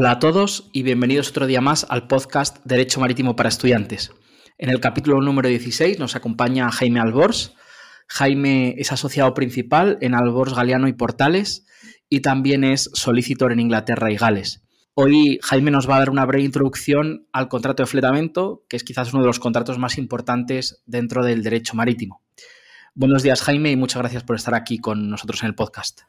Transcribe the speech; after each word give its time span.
Hola 0.00 0.12
a 0.12 0.18
todos 0.20 0.70
y 0.72 0.84
bienvenidos 0.84 1.30
otro 1.30 1.48
día 1.48 1.60
más 1.60 1.84
al 1.90 2.06
podcast 2.06 2.64
Derecho 2.64 3.00
Marítimo 3.00 3.34
para 3.34 3.48
Estudiantes. 3.48 4.12
En 4.56 4.70
el 4.70 4.78
capítulo 4.78 5.20
número 5.20 5.48
16 5.48 5.98
nos 5.98 6.14
acompaña 6.14 6.70
Jaime 6.70 7.00
Albors. 7.00 7.56
Jaime 8.06 8.76
es 8.78 8.92
asociado 8.92 9.34
principal 9.34 9.98
en 10.00 10.14
Albors 10.14 10.54
Galeano 10.54 10.86
y 10.86 10.92
Portales 10.92 11.66
y 12.08 12.20
también 12.20 12.62
es 12.62 12.90
solicitor 12.92 13.50
en 13.50 13.58
Inglaterra 13.58 14.12
y 14.12 14.16
Gales. 14.16 14.62
Hoy 14.94 15.40
Jaime 15.42 15.72
nos 15.72 15.90
va 15.90 15.96
a 15.96 15.98
dar 15.98 16.10
una 16.10 16.24
breve 16.26 16.44
introducción 16.44 17.26
al 17.32 17.48
contrato 17.48 17.82
de 17.82 17.88
fletamento, 17.88 18.62
que 18.68 18.76
es 18.76 18.84
quizás 18.84 19.12
uno 19.12 19.22
de 19.22 19.26
los 19.26 19.40
contratos 19.40 19.78
más 19.78 19.98
importantes 19.98 20.80
dentro 20.86 21.24
del 21.24 21.42
derecho 21.42 21.74
marítimo. 21.74 22.22
Buenos 22.94 23.24
días 23.24 23.42
Jaime 23.42 23.72
y 23.72 23.76
muchas 23.76 24.00
gracias 24.00 24.22
por 24.22 24.36
estar 24.36 24.54
aquí 24.54 24.78
con 24.78 25.10
nosotros 25.10 25.42
en 25.42 25.48
el 25.48 25.56
podcast. 25.56 26.02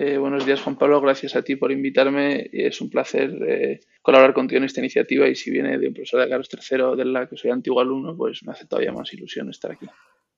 Eh, 0.00 0.16
buenos 0.16 0.46
días, 0.46 0.60
Juan 0.60 0.76
Pablo. 0.76 1.00
Gracias 1.00 1.34
a 1.34 1.42
ti 1.42 1.56
por 1.56 1.72
invitarme. 1.72 2.48
Es 2.52 2.80
un 2.80 2.88
placer 2.88 3.32
eh, 3.48 3.80
colaborar 4.00 4.32
contigo 4.32 4.58
en 4.58 4.64
esta 4.64 4.78
iniciativa 4.78 5.26
y 5.26 5.34
si 5.34 5.50
viene 5.50 5.76
de 5.76 5.88
un 5.88 5.94
profesor 5.94 6.20
de 6.20 6.28
Carlos 6.28 6.48
III, 6.52 6.96
de 6.96 7.04
la 7.04 7.28
que 7.28 7.36
soy 7.36 7.50
antiguo 7.50 7.80
alumno, 7.80 8.16
pues 8.16 8.44
me 8.44 8.52
hace 8.52 8.66
todavía 8.66 8.92
más 8.92 9.12
ilusión 9.12 9.50
estar 9.50 9.72
aquí. 9.72 9.88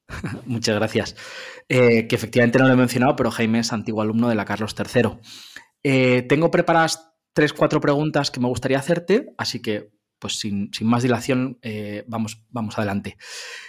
Muchas 0.47 0.77
gracias. 0.77 1.15
Eh, 1.69 2.09
que 2.09 2.17
efectivamente 2.17 2.59
no 2.59 2.69
lo 2.69 2.73
he 2.73 2.77
mencionado, 2.77 3.15
pero 3.17 3.31
Jaime 3.31 3.59
es 3.59 3.71
antiguo 3.75 4.01
alumno 4.01 4.31
de 4.31 4.35
la 4.35 4.47
Carlos 4.47 4.75
III. 4.75 6.23
tengo 6.27 6.51
preparadas 6.51 7.13
tres, 7.35 7.53
cuatro 7.53 7.83
preguntas 7.83 8.31
que 8.31 8.41
me 8.41 8.49
gustaría 8.49 8.79
hacerte, 8.79 9.27
así 9.37 9.61
que, 9.61 9.91
pues 10.19 10.39
sin, 10.39 10.73
sin 10.73 10.87
más 10.87 11.03
dilación, 11.03 11.59
vamos, 12.07 12.47
vamos 12.49 12.79
adelante. 12.79 13.19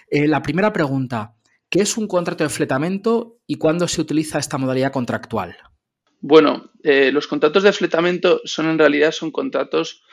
la 0.09 0.42
primera 0.42 0.72
pregunta, 0.72 1.36
¿qué 1.70 1.81
es 1.81 1.98
un 1.98 2.08
contrato 2.08 2.45
de 2.45 2.50
fletamento 2.50 3.42
y 3.45 3.55
cuándo 3.55 3.89
se 3.89 4.00
utiliza 4.00 4.39
esta 4.39 4.58
modalidad 4.58 4.94
contractual? 4.94 5.58
Bueno, 6.23 6.72
eh, 6.83 7.11
los 7.11 7.25
contratos 7.25 7.64
de 7.64 7.73
fletamento 7.73 8.41
son 8.45 8.69
en 8.69 8.77
realidad 8.77 9.11
son 9.11 9.31
contratos 9.31 10.03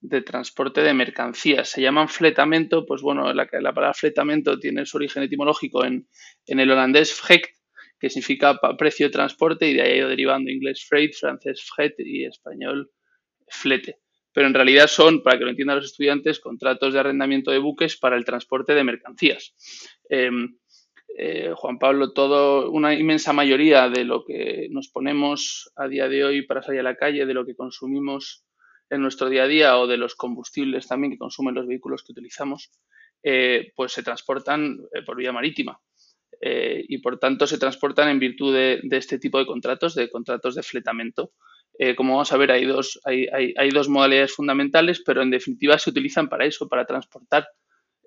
de 0.00 0.22
transporte 0.22 0.80
de 0.82 0.94
mercancías. 0.94 1.68
Se 1.68 1.82
llaman 1.82 2.08
fletamento, 2.08 2.86
pues 2.86 3.02
bueno, 3.02 3.32
la, 3.32 3.48
la 3.50 3.74
palabra 3.74 3.92
fletamento 3.92 4.60
tiene 4.60 4.86
su 4.86 4.96
origen 4.96 5.24
etimológico 5.24 5.84
en, 5.84 6.06
el 6.46 6.70
holandés 6.70 7.12
frect, 7.12 7.50
que 7.98 8.10
significa 8.10 8.60
precio 8.78 9.06
de 9.06 9.12
transporte, 9.12 9.68
y 9.68 9.74
de 9.74 9.82
ahí 9.82 9.92
ha 9.92 9.96
ido 9.96 10.08
derivando 10.08 10.52
inglés 10.52 10.86
freight, 10.88 11.14
francés 11.14 11.64
fret 11.74 11.94
y 11.98 12.26
español 12.26 12.92
flete. 13.48 13.98
Pero 14.32 14.46
en 14.46 14.54
realidad 14.54 14.86
son, 14.86 15.22
para 15.22 15.36
que 15.36 15.44
lo 15.44 15.50
entiendan 15.50 15.78
los 15.78 15.86
estudiantes, 15.86 16.38
contratos 16.38 16.92
de 16.94 17.00
arrendamiento 17.00 17.50
de 17.50 17.58
buques 17.58 17.96
para 17.96 18.16
el 18.16 18.24
transporte 18.24 18.74
de 18.74 18.84
mercancías. 18.84 19.54
Em, 20.08 20.58
eh, 21.18 21.54
Juan 21.56 21.78
Pablo, 21.78 22.12
todo, 22.12 22.70
una 22.70 22.92
inmensa 22.92 23.32
mayoría 23.32 23.88
de 23.88 24.04
lo 24.04 24.22
que 24.22 24.68
nos 24.70 24.88
ponemos 24.88 25.72
a 25.74 25.88
día 25.88 26.10
de 26.10 26.22
hoy 26.22 26.42
para 26.42 26.62
salir 26.62 26.80
a 26.80 26.82
la 26.82 26.96
calle, 26.96 27.24
de 27.24 27.32
lo 27.32 27.46
que 27.46 27.56
consumimos 27.56 28.44
en 28.90 29.00
nuestro 29.00 29.30
día 29.30 29.44
a 29.44 29.46
día 29.48 29.78
o 29.78 29.86
de 29.86 29.96
los 29.96 30.14
combustibles 30.14 30.86
también 30.86 31.12
que 31.12 31.18
consumen 31.18 31.54
los 31.54 31.66
vehículos 31.66 32.02
que 32.04 32.12
utilizamos, 32.12 32.70
eh, 33.22 33.72
pues 33.74 33.92
se 33.92 34.02
transportan 34.02 34.78
eh, 34.92 35.02
por 35.06 35.16
vía 35.16 35.32
marítima. 35.32 35.80
y 36.88 36.98
por 36.98 37.18
tanto 37.18 37.46
se 37.46 37.56
transportan 37.56 38.10
en 38.10 38.18
virtud 38.18 38.52
de, 38.54 38.80
este 38.90 39.18
tipo 39.18 39.38
de 39.38 39.46
contratos, 39.46 39.94
de 39.94 40.10
contratos 40.10 40.54
de 40.54 40.62
fletamento. 40.62 41.32
como 41.96 42.12
vamos 42.12 42.30
a 42.32 42.36
ver, 42.36 42.50
hay 42.50 42.66
dos, 42.66 43.00
hay, 43.04 43.26
hay 43.56 43.70
dos 43.70 43.88
modalidades 43.88 44.34
fundamentales, 44.34 45.02
pero 45.06 45.22
en 45.22 45.30
definitiva 45.30 45.78
se 45.78 45.88
utilizan 45.90 46.28
para 46.28 46.44
eso, 46.44 46.68
para 46.68 46.84
transportar 46.84 47.46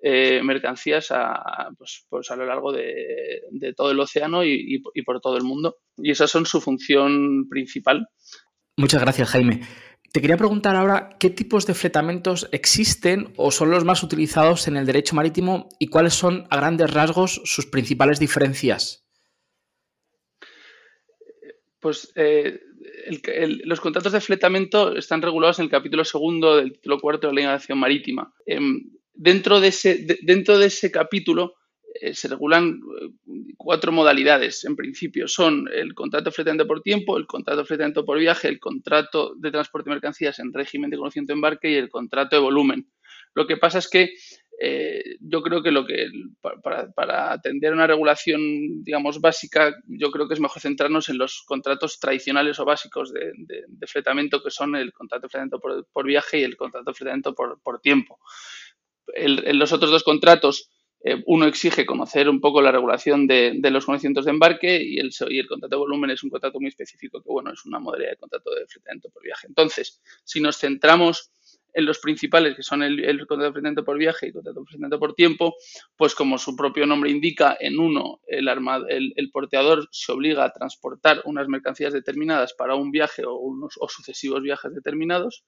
eh, 0.02 0.40
mercancías 0.42 1.08
a, 1.10 1.70
pues, 1.76 2.06
pues, 2.08 2.30
a 2.30 2.36
lo 2.36 2.46
largo 2.46 2.72
de, 2.72 3.42
todo 3.76 3.90
el 3.90 4.00
océano 4.00 4.44
y, 4.44 4.80
por 5.04 5.20
todo 5.20 5.36
el 5.36 5.44
mundo. 5.44 5.76
Y 5.98 6.10
esas 6.10 6.30
son 6.30 6.46
su 6.46 6.60
función 6.60 7.48
principal. 7.48 8.08
Muchas 8.76 9.02
gracias, 9.02 9.28
Jaime. 9.30 9.60
Te 10.12 10.20
quería 10.20 10.36
preguntar 10.36 10.74
ahora 10.74 11.16
qué 11.20 11.30
tipos 11.30 11.66
de 11.66 11.74
fletamentos 11.74 12.48
existen 12.50 13.32
o 13.36 13.50
son 13.50 13.70
los 13.70 13.84
más 13.84 14.02
utilizados 14.02 14.66
en 14.66 14.76
el 14.76 14.86
derecho 14.86 15.14
marítimo 15.14 15.68
y 15.78 15.86
cuáles 15.86 16.14
son 16.14 16.46
a 16.50 16.56
grandes 16.56 16.90
rasgos 16.92 17.42
sus 17.44 17.66
principales 17.66 18.18
diferencias. 18.18 19.06
Pues 21.78 22.12
eh, 22.16 22.58
los 23.64 23.80
contratos 23.80 24.12
de 24.12 24.20
fletamento 24.20 24.96
están 24.96 25.22
regulados 25.22 25.58
en 25.58 25.66
el 25.66 25.70
capítulo 25.70 26.04
segundo 26.04 26.56
del 26.56 26.72
título 26.72 26.98
cuarto 26.98 27.28
de 27.28 27.34
la 27.34 27.54
Ley 27.54 27.60
de 27.68 27.74
Marítima. 27.74 28.34
Em, 28.46 28.80
dentro 29.20 29.60
de 29.60 29.68
ese, 29.68 30.06
dentro 30.22 30.58
de 30.58 30.66
ese 30.66 30.90
capítulo 30.90 31.54
eh, 32.00 32.14
se 32.14 32.28
regulan 32.28 32.80
eh, 33.00 33.10
cuatro 33.56 33.92
modalidades, 33.92 34.64
en 34.64 34.76
principio. 34.76 35.28
Son 35.28 35.68
el 35.72 35.94
contrato 35.94 36.32
fletamento 36.32 36.66
por 36.66 36.80
tiempo, 36.80 37.18
el 37.18 37.26
contrato 37.26 37.64
fletamento 37.66 38.04
por 38.04 38.18
viaje, 38.18 38.48
el 38.48 38.58
contrato 38.58 39.34
de 39.36 39.50
transporte 39.50 39.90
de 39.90 39.94
mercancías 39.94 40.38
en 40.38 40.54
régimen 40.54 40.88
de 40.88 40.96
conocimiento 40.96 41.32
de 41.32 41.36
embarque 41.36 41.70
y 41.70 41.74
el 41.74 41.90
contrato 41.90 42.36
de 42.36 42.42
volumen. 42.42 42.90
Lo 43.34 43.46
que 43.46 43.58
pasa 43.58 43.78
es 43.78 43.88
que 43.90 44.14
eh, 44.62 45.16
yo 45.20 45.42
creo 45.42 45.62
que 45.62 45.70
lo 45.70 45.86
que 45.86 46.06
para, 46.62 47.32
atender 47.32 47.72
una 47.72 47.86
regulación, 47.86 48.40
digamos, 48.82 49.20
básica, 49.20 49.74
yo 49.86 50.10
creo 50.10 50.28
que 50.28 50.34
es 50.34 50.40
mejor 50.40 50.60
centrarnos 50.62 51.08
en 51.10 51.18
los 51.18 51.42
contratos 51.46 51.98
tradicionales 51.98 52.58
o 52.58 52.64
básicos 52.64 53.12
de, 53.12 53.32
de, 53.36 53.86
fletamento, 53.86 54.42
que 54.42 54.50
son 54.50 54.76
el 54.76 54.92
contrato 54.92 55.22
de 55.22 55.28
fletamento 55.28 55.60
por, 55.60 56.06
viaje 56.06 56.40
y 56.40 56.42
el 56.42 56.56
contrato 56.56 56.90
de 56.90 56.94
fletamento 56.94 57.34
por, 57.34 57.60
por 57.62 57.80
tiempo 57.80 58.18
en 59.14 59.58
los 59.58 59.72
otros 59.72 59.90
dos 59.90 60.04
contratos, 60.04 60.70
eh, 61.02 61.22
uno 61.26 61.46
exige 61.46 61.86
conocer 61.86 62.28
un 62.28 62.40
poco 62.40 62.60
la 62.60 62.72
regulación 62.72 63.26
de, 63.26 63.58
los 63.70 63.86
conocimientos 63.86 64.26
de 64.26 64.32
embarque 64.32 64.82
y 64.82 64.98
el, 64.98 65.10
y 65.30 65.38
el, 65.38 65.46
contrato 65.46 65.76
de 65.76 65.78
volumen 65.78 66.10
es 66.10 66.22
un 66.22 66.28
contrato 66.28 66.60
muy 66.60 66.68
específico 66.68 67.22
que, 67.22 67.30
bueno, 67.30 67.52
es 67.52 67.64
una 67.64 67.78
modalidad 67.78 68.10
de 68.10 68.16
contrato 68.16 68.50
de 68.50 68.66
fletamento 68.66 69.08
por 69.08 69.22
viaje. 69.22 69.46
Entonces, 69.46 70.00
si 70.24 70.40
nos 70.40 70.58
centramos 70.58 71.30
en 71.72 71.86
los 71.86 72.00
principales, 72.00 72.54
que 72.54 72.62
son 72.62 72.82
el, 72.82 72.98
contrato 73.26 73.44
de 73.44 73.52
fletamento 73.52 73.84
por 73.84 73.96
viaje 73.96 74.26
y 74.26 74.28
el 74.28 74.34
contrato 74.34 74.60
de 74.60 74.66
fletamento 74.66 74.98
por 74.98 75.14
tiempo, 75.14 75.54
pues 75.96 76.14
como 76.14 76.36
su 76.36 76.54
propio 76.54 76.84
nombre 76.84 77.10
indica, 77.10 77.56
en 77.58 77.78
uno 77.78 78.20
el, 78.26 78.48
el, 79.16 79.30
porteador 79.30 79.88
se 79.92 80.12
obliga 80.12 80.44
a 80.44 80.52
transportar 80.52 81.22
unas 81.24 81.48
mercancías 81.48 81.94
determinadas 81.94 82.52
para 82.52 82.74
un 82.74 82.90
viaje 82.90 83.24
o, 83.24 83.36
unos, 83.36 83.76
o 83.80 83.88
sucesivos 83.88 84.42
viajes 84.42 84.74
determinados 84.74 85.44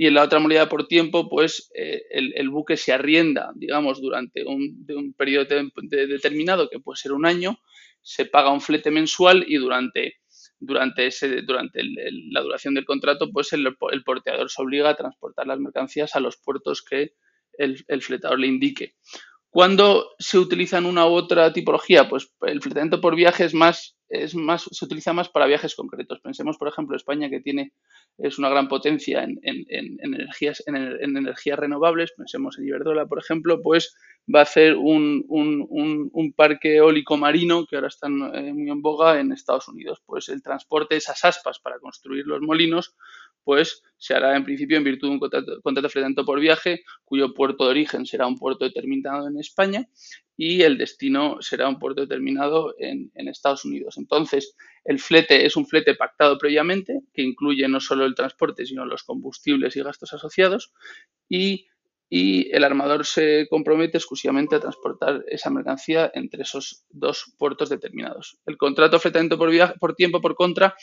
y 0.00 0.06
en 0.06 0.14
la 0.14 0.22
otra 0.22 0.38
modalidad 0.38 0.70
por 0.70 0.88
tiempo, 0.88 1.28
pues 1.28 1.70
eh, 1.74 2.00
el, 2.10 2.48
buque 2.48 2.78
se 2.78 2.90
arrienda, 2.90 3.52
digamos, 3.54 4.00
durante 4.00 4.46
un, 4.46 5.12
periodo 5.12 5.44
determinado, 5.90 6.70
que 6.70 6.78
puede 6.78 6.96
ser 6.96 7.12
un 7.12 7.26
año, 7.26 7.58
se 8.00 8.24
paga 8.24 8.50
un 8.50 8.62
flete 8.62 8.90
mensual 8.90 9.44
y 9.46 9.56
durante, 9.56 10.14
durante, 10.58 11.04
ese, 11.04 11.42
durante 11.42 11.82
la 12.30 12.40
duración 12.40 12.72
del 12.72 12.86
contrato, 12.86 13.30
pues 13.30 13.52
el, 13.52 13.76
porteador 14.02 14.48
se 14.48 14.62
obliga 14.62 14.88
a 14.88 14.96
transportar 14.96 15.46
las 15.46 15.60
mercancías 15.60 16.16
a 16.16 16.20
los 16.20 16.38
puertos 16.38 16.82
que 16.82 17.12
el 17.58 18.00
fletador 18.00 18.40
le 18.40 18.46
indique. 18.46 18.94
¿Cuándo 19.50 20.10
se 20.20 20.38
utilizan 20.38 20.86
una 20.86 21.06
u 21.06 21.10
otra 21.10 21.52
tipología? 21.52 22.08
Pues 22.08 22.32
el 22.42 22.62
fletamento 22.62 23.00
por 23.00 23.16
viaje 23.16 23.44
es 23.44 23.52
más, 23.52 23.96
es 24.08 24.36
más, 24.36 24.68
se 24.70 24.84
utiliza 24.84 25.12
más 25.12 25.28
para 25.28 25.46
viajes 25.46 25.74
concretos. 25.74 26.20
Pensemos, 26.20 26.56
por 26.56 26.68
ejemplo, 26.68 26.96
España 26.96 27.28
que 27.28 27.40
tiene, 27.40 27.72
es 28.18 28.38
una 28.38 28.48
gran 28.48 28.68
potencia 28.68 29.24
en, 29.24 29.40
energías, 29.42 30.62
en, 30.66 30.76
energías 30.76 31.58
renovables. 31.58 32.12
Pensemos 32.16 32.58
en 32.58 32.66
Iberdrola, 32.66 33.06
por 33.06 33.18
ejemplo, 33.18 33.60
pues 33.60 33.96
va 34.32 34.38
a 34.38 34.42
hacer 34.44 34.76
un, 34.76 35.24
parque 36.36 36.76
eólico 36.76 37.16
marino 37.16 37.66
que 37.66 37.74
ahora 37.74 37.88
está 37.88 38.06
eh, 38.06 38.52
muy 38.52 38.70
en 38.70 38.82
boga 38.82 39.18
en 39.18 39.32
Estados 39.32 39.66
Unidos. 39.66 40.00
Pues 40.06 40.28
el 40.28 40.44
transporte 40.44 40.94
de 40.94 40.98
esas 40.98 41.24
aspas 41.24 41.58
para 41.58 41.80
construir 41.80 42.24
los 42.24 42.40
molinos 42.40 42.94
pues 43.44 43.82
se 43.96 44.14
hará 44.14 44.36
en 44.36 44.44
principio 44.44 44.76
en 44.76 44.84
virtud 44.84 45.08
de 45.08 45.14
un 45.14 45.20
contrato, 45.20 45.60
contrato 45.62 46.24
por 46.24 46.40
viaje, 46.40 46.82
cuyo 47.04 47.34
puerto 47.34 47.64
de 47.64 47.70
origen 47.70 48.06
será 48.06 48.26
un 48.26 48.36
puerto 48.36 48.64
determinado 48.64 49.28
en 49.28 49.38
España 49.38 49.86
y 50.42 50.62
el 50.62 50.78
destino 50.78 51.36
será 51.40 51.68
un 51.68 51.78
puerto 51.78 52.00
determinado 52.00 52.74
en, 52.78 53.10
Estados 53.28 53.66
Unidos. 53.66 53.98
Entonces, 53.98 54.56
el 54.84 54.98
flete 54.98 55.44
es 55.44 55.54
un 55.54 55.66
flete 55.66 55.94
pactado 55.94 56.38
previamente, 56.38 57.00
que 57.12 57.20
incluye 57.20 57.68
no 57.68 57.78
solo 57.78 58.06
el 58.06 58.14
transporte, 58.14 58.64
sino 58.64 58.86
los 58.86 59.02
combustibles 59.02 59.76
y 59.76 59.82
gastos 59.82 60.14
asociados, 60.14 60.72
y, 61.28 61.66
el 62.10 62.64
armador 62.64 63.06
se 63.06 63.46
compromete 63.48 63.98
exclusivamente 63.98 64.56
a 64.56 64.60
transportar 64.60 65.24
esa 65.28 65.50
mercancía 65.50 66.10
entre 66.14 66.42
esos 66.42 66.84
dos 66.90 67.32
puertos 67.38 67.68
determinados. 67.68 68.38
El 68.46 68.56
contrato 68.56 68.98
fletamento 68.98 69.38
por, 69.38 69.50
por 69.78 69.94
tiempo, 69.94 70.20
por 70.20 70.34
contra, 70.34 70.74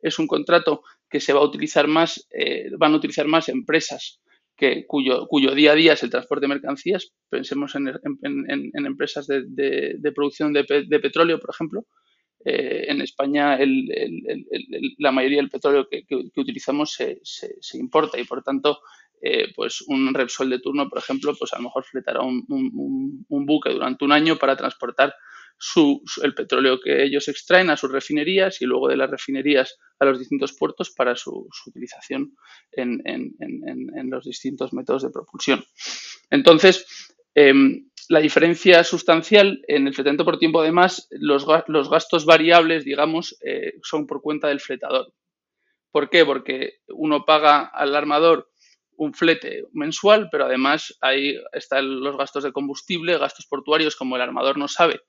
es 0.00 0.18
un 0.18 0.26
contrato 0.26 0.82
que 1.08 1.20
se 1.20 1.32
va 1.32 1.40
a 1.40 1.44
utilizar 1.44 1.86
más, 1.86 2.26
eh, 2.30 2.70
van 2.76 2.92
a 2.92 2.96
utilizar 2.96 3.26
más 3.28 3.48
empresas 3.48 4.20
que, 4.56 4.86
cuyo, 4.86 5.26
cuyo 5.28 5.54
día 5.54 5.72
a 5.72 5.74
día 5.74 5.92
es 5.92 6.02
el 6.02 6.10
transporte 6.10 6.44
de 6.44 6.54
mercancías. 6.54 7.12
Pensemos 7.28 7.74
en, 7.74 7.88
empresas 8.74 9.26
de, 9.26 10.12
producción 10.14 10.52
de, 10.52 10.64
petróleo, 11.00 11.38
por 11.38 11.50
ejemplo. 11.50 11.86
Eh, 12.44 12.86
en 12.88 13.00
España 13.00 13.56
la 14.98 15.12
mayoría 15.12 15.36
del 15.36 15.48
petróleo 15.48 15.86
que, 15.88 16.04
utilizamos 16.36 16.92
se, 16.92 17.78
importa 17.78 18.18
y 18.18 18.24
por 18.24 18.42
tanto 18.42 18.80
eh, 19.24 19.52
pues 19.54 19.82
un 19.86 20.12
Repsol 20.12 20.50
de 20.50 20.58
turno, 20.58 20.88
por 20.88 20.98
ejemplo, 20.98 21.32
pues 21.38 21.52
a 21.52 21.58
lo 21.58 21.64
mejor 21.64 21.84
fletará 21.84 22.22
un, 22.22 22.44
buque 23.28 23.70
durante 23.70 24.04
un 24.04 24.10
año 24.10 24.36
para 24.36 24.56
transportar 24.56 25.14
el 26.24 26.34
petróleo 26.34 26.80
que 26.80 27.04
ellos 27.04 27.28
extraen 27.28 27.70
a 27.70 27.76
sus 27.76 27.92
refinerías 27.92 28.60
y 28.60 28.64
luego 28.64 28.88
de 28.88 28.96
las 28.96 29.08
refinerías 29.08 29.78
a 30.00 30.06
los 30.06 30.18
distintos 30.18 30.54
puertos 30.54 30.90
para 30.90 31.14
su, 31.14 31.48
utilización 31.66 32.34
en, 32.72 33.00
los 34.10 34.24
distintos 34.24 34.72
métodos 34.72 35.04
de 35.04 35.10
propulsión. 35.10 35.64
Entonces, 36.28 37.14
em, 37.34 37.88
la 38.08 38.18
diferencia 38.18 38.82
sustancial 38.82 39.62
en 39.68 39.86
el 39.86 39.94
fletamento 39.94 40.24
por 40.24 40.40
tiempo, 40.40 40.60
además, 40.60 41.06
los, 41.12 41.46
gastos 41.46 42.24
variables, 42.24 42.84
digamos, 42.84 43.38
eh, 43.44 43.74
son 43.84 44.08
por 44.08 44.20
cuenta 44.20 44.48
del 44.48 44.58
fletador. 44.58 45.12
¿Por 45.92 46.10
qué? 46.10 46.24
Porque 46.24 46.80
uno 46.88 47.24
paga 47.24 47.60
al 47.66 47.94
armador 47.94 48.51
un 49.02 49.14
flete 49.14 49.64
mensual, 49.72 50.28
pero 50.30 50.44
además 50.44 50.96
ahí 51.00 51.36
están 51.52 52.00
los 52.00 52.16
gastos 52.16 52.44
de 52.44 52.52
combustible, 52.52 53.18
gastos 53.18 53.46
portuarios, 53.46 53.96
como 53.96 54.14
el 54.14 54.22
armador 54.22 54.58
no 54.58 54.68
sabe 54.68 55.00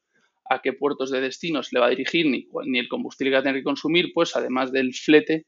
a 0.49 0.61
qué 0.61 0.73
puertos 0.73 1.11
de 1.11 1.21
destino 1.21 1.61
se 1.61 1.75
le 1.75 1.79
va 1.79 1.85
a 1.87 1.91
dirigir 1.91 2.25
ni, 2.25 2.47
ni 2.65 2.79
el 2.79 2.89
combustible 2.89 3.29
que 3.29 3.35
va 3.35 3.39
a 3.41 3.43
tener 3.43 3.59
que 3.59 3.63
consumir, 3.63 4.11
pues 4.13 4.35
además 4.35 4.71
del 4.71 4.93
flete, 4.93 5.45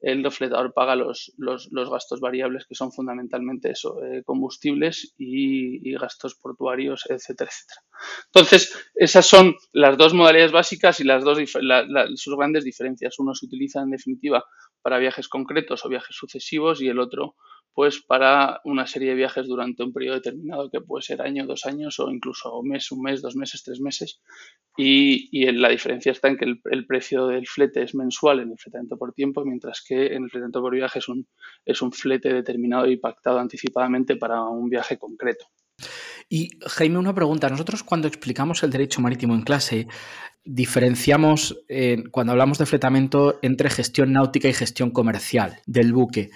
el 0.00 0.28
fletador 0.32 0.72
paga 0.74 0.96
los, 0.96 1.32
los, 1.36 1.70
gastos 1.70 2.20
variables 2.20 2.66
que 2.66 2.74
son 2.74 2.90
fundamentalmente 2.90 3.70
eso, 3.70 4.02
eh, 4.02 4.22
combustibles 4.24 5.14
y, 5.16 5.92
gastos 5.92 6.34
portuarios, 6.34 7.04
etcétera, 7.08 7.50
etcétera. 7.50 7.80
Entonces, 8.26 8.90
esas 8.96 9.26
son 9.26 9.54
las 9.72 9.96
dos 9.96 10.12
modalidades 10.12 10.50
básicas 10.50 10.98
y 10.98 11.04
las 11.04 11.22
dos 11.22 11.38
sus 12.16 12.36
grandes 12.36 12.64
diferencias. 12.64 13.18
Uno 13.20 13.34
se 13.34 13.46
utiliza 13.46 13.82
en 13.82 13.90
definitiva 13.90 14.44
para 14.80 14.98
viajes 14.98 15.28
concretos 15.28 15.84
o 15.84 15.88
viajes 15.88 16.16
sucesivos 16.16 16.82
y 16.82 16.88
el 16.88 16.98
otro 16.98 17.36
pues 17.74 18.02
para 18.02 18.60
una 18.64 18.86
serie 18.86 19.10
de 19.10 19.14
viajes 19.14 19.46
durante 19.46 19.82
un 19.82 19.92
periodo 19.92 20.16
determinado 20.16 20.70
que 20.70 20.80
puede 20.80 21.02
ser 21.02 21.22
año, 21.22 21.46
dos 21.46 21.64
años 21.64 21.98
o 22.00 22.10
incluso 22.10 22.58
un 22.58 22.68
mes, 22.68 22.92
un 22.92 23.02
mes, 23.02 23.22
dos 23.22 23.34
meses, 23.34 23.62
tres 23.62 23.80
meses. 23.80 24.20
Y, 24.76 25.50
la 25.52 25.68
diferencia 25.70 26.12
está 26.12 26.28
en 26.28 26.36
que 26.36 26.44
el, 26.44 26.86
precio 26.86 27.26
del 27.26 27.46
flete 27.46 27.82
es 27.82 27.94
mensual 27.94 28.40
en 28.40 28.50
el 28.50 28.58
fletamento 28.58 28.96
por 28.96 29.12
tiempo, 29.12 29.44
mientras 29.44 29.82
que 29.86 30.06
en 30.14 30.24
el 30.24 30.30
fletamento 30.30 30.60
por 30.60 30.74
viaje 30.74 30.98
es 30.98 31.08
un, 31.08 31.26
es 31.64 31.82
un 31.82 31.92
flete 31.92 32.32
determinado 32.32 32.86
y 32.86 32.96
pactado 32.96 33.38
anticipadamente 33.38 34.16
para 34.16 34.42
un 34.42 34.68
viaje 34.68 34.98
concreto. 34.98 35.46
Y 36.28 36.50
Jaime, 36.66 36.98
una 36.98 37.14
pregunta. 37.14 37.48
Nosotros 37.48 37.82
cuando 37.82 38.08
explicamos 38.08 38.62
el 38.62 38.70
derecho 38.70 39.00
marítimo 39.00 39.34
en 39.34 39.42
clase, 39.42 39.86
diferenciamos, 40.44 41.62
eh, 41.68 42.04
cuando 42.10 42.32
hablamos 42.32 42.58
de 42.58 42.66
fletamento, 42.66 43.38
entre 43.42 43.70
gestión 43.70 44.12
náutica 44.12 44.48
y 44.48 44.54
gestión 44.54 44.90
comercial 44.90 45.60
del 45.66 45.92
buque. 45.92 46.30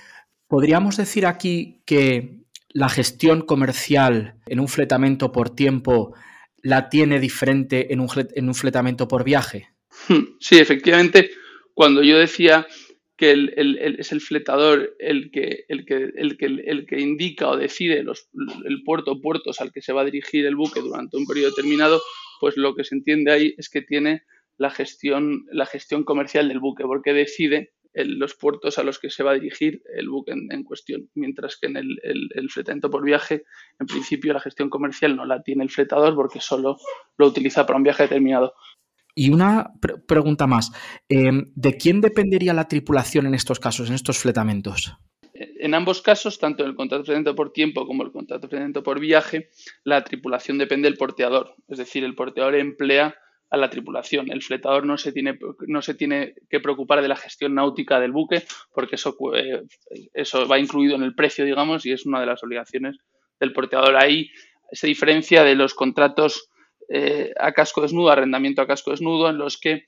¿Podríamos 0.49 0.97
decir 0.97 1.27
aquí 1.27 1.83
que 1.87 2.41
la 2.69 2.89
gestión 2.89 3.43
comercial 3.43 4.35
en 4.47 4.61
un 4.61 4.69
fletamento 4.69 5.33
por 5.33 5.51
tiempo 5.51 6.15
la 6.63 6.89
tiene 6.89 7.21
diferente 7.21 7.93
en 7.93 8.01
un, 8.01 8.09
en 8.35 8.49
un 8.49 8.55
fletamento 8.55 9.09
por 9.09 9.25
viaje? 9.25 9.69
Hmm, 10.09 10.37
sí, 10.41 10.59
efectivamente, 10.59 11.31
cuando 11.75 12.03
yo 12.03 12.19
decía 12.19 12.67
que 13.17 13.33
es 13.99 14.13
el 14.13 14.21
fletador 14.21 14.95
el 14.99 15.31
que, 15.31 15.65
el, 15.69 15.87
que, 15.87 16.11
el, 16.15 16.37
que, 16.37 16.47
el 16.47 16.87
que 16.87 17.01
indica 17.01 17.49
o 17.49 17.57
decide 17.57 18.03
los, 18.03 18.29
el 18.67 18.83
puerto 18.85 19.13
o 19.13 19.21
puertos 19.23 19.61
al 19.61 19.73
que 19.73 19.81
se 19.81 19.93
va 19.93 20.03
a 20.03 20.05
dirigir 20.05 20.45
el 20.45 20.55
buque 20.55 20.81
durante 20.81 21.17
un 21.17 21.27
periodo 21.27 21.51
determinado, 21.51 22.01
pues 22.41 22.57
lo 22.57 22.75
que 22.75 22.85
se 22.85 22.95
entiende 22.95 23.33
ahí 23.33 23.55
es 23.57 23.71
que 23.71 23.81
tiene 23.81 24.23
la 24.59 24.71
gestión, 24.71 25.47
la 25.51 25.67
gestión 25.67 26.05
comercial 26.05 26.49
del 26.49 26.61
buque, 26.61 26.85
porque 26.85 27.13
decide 27.15 27.73
los 28.05 28.35
puertos 28.35 28.79
a 28.79 28.83
los 28.83 28.99
que 28.99 29.11
se 29.11 29.23
va 29.23 29.31
a 29.31 29.35
dirigir 29.35 29.83
el 29.95 30.09
buque 30.09 30.33
en, 30.33 30.65
cuestión, 30.65 31.09
mientras 31.15 31.57
que 31.57 31.67
en 31.67 31.77
el, 31.77 31.99
el, 32.03 32.51
fletamento 32.51 32.91
por 32.91 33.03
viaje, 33.03 33.45
en 33.79 33.87
principio 33.87 34.33
la 34.33 34.41
gestión 34.41 34.69
comercial 34.69 35.17
no 35.17 35.25
la 35.25 35.43
tiene 35.43 35.65
el 35.65 35.71
fletador 35.71 36.15
porque 36.15 36.41
solo 36.41 36.77
lo 37.17 37.27
utiliza 37.27 37.65
para 37.65 37.79
un 37.79 37.83
viaje 37.83 38.03
determinado. 38.05 38.55
Y 39.15 39.31
una 39.31 39.73
pregunta 40.07 40.47
más, 40.47 40.73
em, 41.09 41.51
¿de 41.55 41.79
quién 41.79 42.03
dependería 42.03 42.53
la 42.53 42.69
tripulación 42.69 43.27
en 43.27 43.35
estos 43.35 43.59
casos, 43.59 43.89
en 43.89 43.95
estos 43.95 44.19
fletamentos? 44.19 44.95
En 45.33 45.75
ambos 45.75 46.03
casos, 46.03 46.39
tanto 46.39 46.63
en 46.63 46.71
el 46.71 46.77
contrato 46.77 47.03
de 47.03 47.07
fletamento 47.07 47.35
por 47.35 47.53
tiempo 47.53 47.87
como 47.87 48.03
el 48.03 48.13
contrato 48.13 48.43
de 48.43 48.49
fletamento 48.49 48.83
por 48.83 49.01
viaje, 49.01 49.49
la 49.85 50.05
tripulación 50.05 50.59
depende 50.59 50.89
del 50.89 50.99
porteador, 50.99 51.55
es 51.67 51.79
decir, 51.79 52.05
el 52.05 52.15
porteador 52.15 52.57
emplea 52.57 53.17
a 53.51 53.57
la 53.57 53.71
tripulación. 53.71 54.31
El 54.31 54.43
fletador 54.43 54.85
no 54.85 54.99
se 54.99 55.13
tiene, 55.13 55.39
no 55.67 55.83
se 55.83 55.95
tiene 55.95 56.35
que 56.51 56.61
preocupar 56.61 57.03
de 57.03 57.09
la 57.09 57.17
gestión 57.17 57.55
náutica 57.55 58.01
del 58.01 58.13
buque 58.13 58.43
porque 58.75 58.97
eso, 58.97 59.17
eh, 59.35 59.63
eso 60.15 60.47
va 60.49 60.59
incluido 60.59 60.97
en 60.97 61.03
el 61.03 61.15
precio, 61.15 61.45
digamos, 61.45 61.87
y 61.87 61.93
es 61.93 62.07
una 62.07 62.21
de 62.21 62.27
las 62.27 62.43
obligaciones 62.43 62.97
del 63.39 63.53
porteador. 63.53 63.97
Ahí 63.97 64.31
se 64.73 64.87
diferencia 64.87 65.45
de 65.45 65.55
los 65.55 65.75
contratos 65.75 66.49
eh, 66.89 67.33
a 67.39 67.53
casco 67.53 67.83
desnudo, 67.83 68.11
arrendamiento 68.11 68.63
a 68.63 68.67
casco 68.67 68.91
desnudo, 68.91 69.29
en 69.29 69.39
los 69.39 69.59
que 69.59 69.85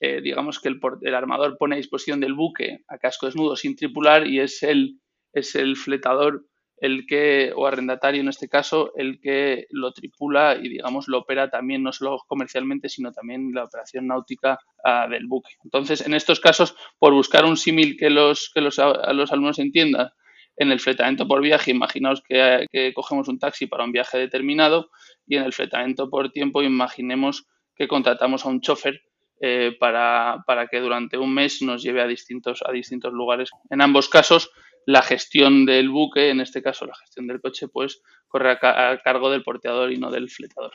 eh, 0.00 0.20
digamos 0.22 0.60
que 0.60 0.68
el, 0.68 0.80
el, 1.02 1.14
armador 1.14 1.58
pone 1.58 1.74
a 1.74 1.78
disposición 1.78 2.20
del 2.20 2.32
buque 2.32 2.78
a 2.88 2.96
casco 2.98 3.26
desnudo 3.26 3.54
sin 3.54 3.76
tripular 3.76 4.26
y 4.26 4.40
es 4.40 4.62
el, 4.62 4.98
es 5.34 5.54
el 5.54 5.76
fletador 5.76 6.46
el 6.80 7.06
que, 7.06 7.52
o 7.54 7.66
arrendatario 7.66 8.22
en 8.22 8.28
este 8.28 8.48
caso, 8.48 8.92
el 8.96 9.20
que 9.20 9.66
lo 9.70 9.92
tripula 9.92 10.56
y, 10.56 10.68
digamos, 10.68 11.08
lo 11.08 11.18
opera 11.18 11.50
también, 11.50 11.82
no 11.82 11.92
solo 11.92 12.18
comercialmente, 12.26 12.88
sino 12.88 13.12
también 13.12 13.52
la 13.52 13.64
operación 13.64 14.06
náutica 14.06 14.58
ah, 14.82 15.06
del 15.06 15.26
buque. 15.26 15.52
Entonces, 15.62 16.04
en 16.06 16.14
estos 16.14 16.40
casos, 16.40 16.74
por 16.98 17.12
buscar 17.12 17.44
un 17.44 17.58
símil 17.58 17.96
que 17.98 18.08
los, 18.08 18.50
que 18.52 18.62
los, 18.62 18.78
los 18.78 19.30
alumnos 19.30 19.58
entiendan, 19.58 20.08
en 20.56 20.72
el 20.72 20.80
fletamento 20.80 21.26
por 21.26 21.40
viaje, 21.40 21.70
imaginaos 21.70 22.22
que, 22.22 22.92
cogemos 22.94 23.28
un 23.28 23.38
taxi 23.38 23.66
para 23.66 23.84
un 23.84 23.92
viaje 23.92 24.18
determinado 24.18 24.90
y 25.26 25.36
en 25.36 25.44
el 25.44 25.52
fletamento 25.52 26.10
por 26.10 26.32
tiempo, 26.32 26.62
imaginemos 26.62 27.46
que 27.74 27.88
contratamos 27.88 28.44
a 28.44 28.48
un 28.48 28.60
chofer 28.60 29.02
eh, 29.40 29.74
para, 29.80 30.44
para, 30.46 30.66
que 30.66 30.80
durante 30.80 31.16
un 31.16 31.32
mes 31.32 31.62
nos 31.62 31.82
lleve 31.82 32.02
a 32.02 32.06
distintos, 32.06 32.62
a 32.66 32.72
distintos 32.72 33.12
lugares. 33.12 33.48
En 33.70 33.80
ambos 33.80 34.10
casos, 34.10 34.50
la 34.86 35.02
gestión 35.02 35.66
del 35.66 35.90
buque, 35.90 36.30
en 36.30 36.40
este 36.40 36.62
caso 36.62 36.86
la 36.86 36.96
gestión 36.96 37.26
del 37.26 37.40
coche, 37.40 37.68
pues 37.68 38.02
corre 38.28 38.52
a, 38.52 38.98
cargo 39.02 39.30
del 39.30 39.42
porteador 39.42 39.92
y 39.92 39.98
no 39.98 40.10
del 40.10 40.30
fletador. 40.30 40.72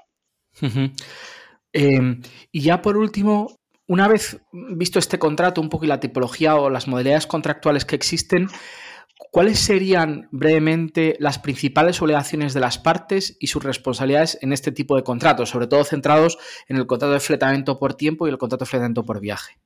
Em, 1.73 2.21
y 2.51 2.61
ya 2.61 2.81
por 2.81 2.95
último, 2.95 3.59
una 3.87 4.07
vez 4.07 4.41
visto 4.51 4.99
este 4.99 5.19
contrato, 5.19 5.61
un 5.61 5.69
poco 5.69 5.85
y 5.85 5.89
la 5.89 5.99
tipología 5.99 6.55
o 6.55 6.69
las 6.69 6.87
modalidades 6.87 7.27
contractuales 7.27 7.85
que 7.85 7.95
existen, 7.95 8.47
¿cuáles 9.31 9.59
serían 9.59 10.29
brevemente 10.31 11.17
las 11.19 11.39
principales 11.39 12.01
obligaciones 12.01 12.53
de 12.53 12.61
las 12.61 12.79
partes 12.79 13.37
y 13.39 13.47
sus 13.47 13.63
responsabilidades 13.63 14.37
en 14.41 14.53
este 14.53 14.71
tipo 14.71 14.95
de 14.95 15.03
contratos, 15.03 15.49
sobre 15.49 15.67
todo 15.67 15.83
centrados 15.83 16.37
en 16.67 16.77
el 16.77 16.87
contrato 16.87 17.13
de 17.13 17.19
fletamiento 17.19 17.77
por 17.77 17.95
tiempo 17.95 18.25
y 18.25 18.31
el 18.31 18.37
contrato 18.37 18.63
de 18.63 18.69
fletamiento 18.69 19.03
por 19.03 19.19
viaje? 19.19 19.57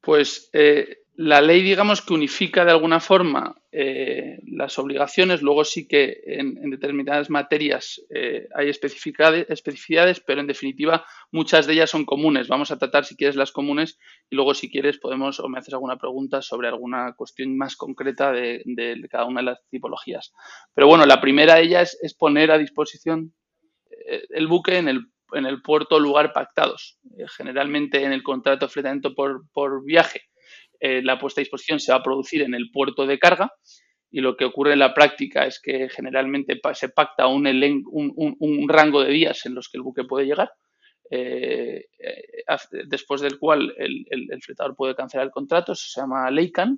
Pues 0.00 0.48
eh, 0.52 1.01
la 1.14 1.42
ley, 1.42 1.62
digamos, 1.62 2.00
que 2.00 2.14
unifica 2.14 2.64
de 2.64 2.70
alguna 2.70 2.98
forma 2.98 3.54
eh, 3.70 4.38
las 4.46 4.78
obligaciones, 4.78 5.42
luego 5.42 5.62
sí 5.64 5.86
que 5.86 6.22
en, 6.24 6.70
determinadas 6.70 7.28
materias 7.28 8.00
eh, 8.08 8.48
hay 8.54 8.70
especificidades, 8.70 10.20
pero 10.20 10.40
en 10.40 10.46
definitiva 10.46 11.04
muchas 11.30 11.66
de 11.66 11.74
ellas 11.74 11.90
son 11.90 12.06
comunes. 12.06 12.48
Vamos 12.48 12.70
a 12.70 12.78
tratar, 12.78 13.04
si 13.04 13.14
quieres, 13.14 13.36
las 13.36 13.52
comunes 13.52 13.98
y 14.30 14.36
luego, 14.36 14.54
si 14.54 14.70
quieres, 14.70 14.98
podemos 14.98 15.38
o 15.38 15.48
me 15.48 15.58
haces 15.58 15.74
alguna 15.74 15.98
pregunta 15.98 16.40
sobre 16.40 16.68
alguna 16.68 17.12
cuestión 17.14 17.58
más 17.58 17.76
concreta 17.76 18.32
de, 18.32 18.62
cada 19.10 19.26
una 19.26 19.40
de 19.40 19.46
las 19.46 19.60
tipologías. 19.68 20.32
Pero 20.74 20.86
bueno, 20.86 21.04
la 21.04 21.20
primera 21.20 21.56
de 21.56 21.62
ellas 21.62 21.98
es 22.00 22.14
poner 22.14 22.50
a 22.50 22.58
disposición 22.58 23.34
eh, 24.06 24.22
el 24.30 24.46
buque 24.46 24.78
en 24.78 24.88
el, 24.88 25.06
en 25.32 25.44
el 25.44 25.60
puerto 25.60 26.00
lugar 26.00 26.32
pactados. 26.32 26.98
generalmente 27.36 28.02
en 28.02 28.12
el 28.12 28.22
contrato 28.22 28.66
de 28.66 28.72
fletamiento 28.72 29.14
por, 29.14 29.42
por 29.52 29.84
viaje 29.84 30.22
eh, 30.84 31.00
la 31.00 31.16
puesta 31.16 31.40
a 31.40 31.42
disposición 31.42 31.78
se 31.78 31.92
va 31.92 31.98
a 31.98 32.02
producir 32.02 32.42
en 32.42 32.54
el 32.54 32.72
puerto 32.72 33.06
de 33.06 33.20
carga 33.20 33.52
y 34.10 34.20
lo 34.20 34.36
que 34.36 34.44
ocurre 34.44 34.72
en 34.72 34.80
la 34.80 34.92
práctica 34.92 35.46
es 35.46 35.60
que 35.60 35.88
generalmente 35.88 36.60
se 36.74 36.88
pacta 36.88 37.28
un, 37.28 37.46
un, 37.46 38.68
rango 38.68 39.00
de 39.04 39.12
días 39.12 39.46
en 39.46 39.54
los 39.54 39.68
que 39.68 39.78
el 39.78 39.84
buque 39.84 40.02
puede 40.02 40.26
llegar, 40.26 40.50
eh, 41.08 41.86
eh, 42.00 42.44
después 42.86 43.20
del 43.20 43.38
cual 43.38 43.72
el, 43.78 44.06
el, 44.10 44.42
fletador 44.42 44.74
puede 44.74 44.96
cancelar 44.96 45.26
el 45.26 45.32
contrato, 45.32 45.70
eso 45.70 45.86
se 45.86 46.00
llama 46.00 46.28
Leican, 46.32 46.76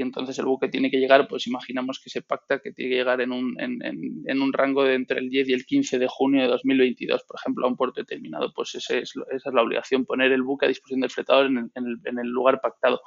y 0.00 0.02
entonces 0.02 0.38
el 0.38 0.46
buque 0.46 0.68
tiene 0.68 0.90
que 0.90 0.96
llegar, 0.96 1.28
pues 1.28 1.46
imaginamos 1.46 2.00
que 2.02 2.08
se 2.08 2.22
pacta 2.22 2.58
que 2.58 2.72
tiene 2.72 2.90
que 2.90 2.96
llegar 2.96 3.20
en 3.20 3.32
un, 3.32 3.60
en, 3.60 3.82
en, 3.84 4.40
un 4.40 4.52
rango 4.54 4.82
de 4.82 4.94
entre 4.94 5.20
el 5.20 5.28
10 5.28 5.50
y 5.50 5.52
el 5.52 5.66
15 5.66 5.98
de 5.98 6.06
junio 6.08 6.40
de 6.40 6.48
2022, 6.48 7.24
por 7.24 7.38
ejemplo, 7.38 7.66
a 7.66 7.68
un 7.68 7.76
puerto 7.76 8.00
determinado, 8.00 8.50
pues 8.54 8.74
ese 8.74 9.00
es, 9.00 9.12
esa 9.30 9.50
es 9.50 9.54
la 9.54 9.60
obligación, 9.60 10.06
poner 10.06 10.32
el 10.32 10.42
buque 10.42 10.64
a 10.64 10.68
disposición 10.68 11.02
del 11.02 11.10
fletador 11.10 11.46
en 11.46 11.70
el, 11.74 11.98
en 12.04 12.18
el 12.18 12.28
lugar 12.28 12.62
pactado. 12.62 13.02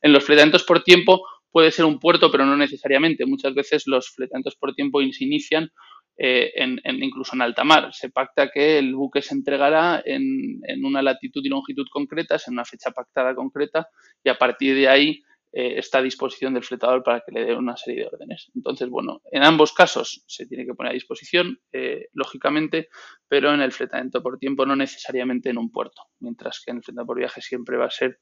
En 0.00 0.12
los 0.12 0.24
fletamientos 0.24 0.62
por 0.62 0.84
tiempo 0.84 1.26
puede 1.50 1.72
ser 1.72 1.84
un 1.84 1.98
puerto, 1.98 2.30
pero 2.30 2.46
no 2.46 2.56
necesariamente. 2.56 3.26
Muchas 3.26 3.52
veces 3.52 3.88
los 3.88 4.10
fletamientos 4.10 4.54
por 4.54 4.72
tiempo 4.72 5.00
se 5.10 5.24
inician 5.24 5.72
eh, 6.16 6.52
en, 6.54 6.80
incluso 7.02 7.34
en 7.34 7.42
alta 7.42 7.64
mar. 7.64 7.92
Se 7.92 8.08
pacta 8.10 8.50
que 8.50 8.78
el 8.78 8.94
buque 8.94 9.20
se 9.20 9.34
entregará 9.34 10.00
en, 10.04 10.60
en, 10.62 10.84
una 10.84 11.02
latitud 11.02 11.44
y 11.44 11.48
longitud 11.48 11.86
concretas, 11.90 12.46
en 12.46 12.54
una 12.54 12.64
fecha 12.64 12.92
pactada 12.92 13.34
concreta, 13.34 13.88
y 14.22 14.28
a 14.28 14.38
partir 14.38 14.76
de 14.76 14.88
ahí 14.88 15.22
eh, 15.58 15.78
está 15.78 16.00
a 16.00 16.02
disposición 16.02 16.52
del 16.52 16.64
fletador 16.64 17.02
para 17.02 17.22
que 17.22 17.32
le 17.32 17.46
dé 17.46 17.54
una 17.54 17.78
serie 17.78 18.02
de 18.02 18.08
órdenes. 18.08 18.50
Entonces, 18.54 18.90
bueno, 18.90 19.22
en 19.32 19.42
ambos 19.42 19.72
casos 19.72 20.22
se 20.26 20.44
tiene 20.44 20.66
que 20.66 20.74
poner 20.74 20.90
a 20.90 20.92
disposición, 20.92 21.58
eh, 21.72 22.08
lógicamente, 22.12 22.90
pero 23.26 23.54
en 23.54 23.62
el 23.62 23.72
fletamiento 23.72 24.22
por 24.22 24.38
tiempo 24.38 24.66
no 24.66 24.76
necesariamente 24.76 25.48
en 25.48 25.56
un 25.56 25.72
puerto, 25.72 26.02
mientras 26.20 26.60
que 26.62 26.72
en 26.72 26.76
el 26.76 26.82
fletamiento 26.82 27.06
por 27.06 27.16
viaje 27.16 27.40
siempre 27.40 27.78
va 27.78 27.86
a 27.86 27.90
ser 27.90 28.20